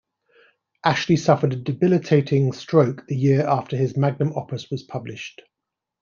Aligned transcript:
Ashley 0.83 1.15
suffered 1.15 1.53
a 1.53 1.55
debilitating 1.55 2.53
stroke 2.53 3.05
the 3.05 3.15
year 3.15 3.45
after 3.47 3.77
his 3.77 3.95
magnum 3.95 4.33
opus 4.35 4.71
was 4.71 4.81
published. 4.81 5.43